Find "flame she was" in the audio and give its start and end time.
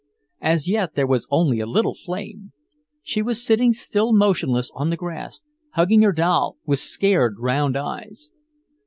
1.93-3.45